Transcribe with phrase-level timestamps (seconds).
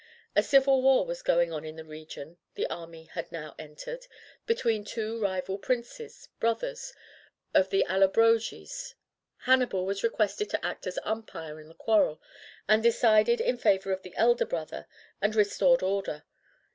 [0.35, 4.07] A civil war was going on in the region the army had now entered,
[4.47, 6.91] between two rival princes, brothers,
[7.53, 8.95] of the Allobroges.
[9.41, 12.19] Hannibal was requested to act as umpire in the quarrel,
[12.67, 14.87] and decided in favour of the elder brother
[15.21, 16.23] and restored order.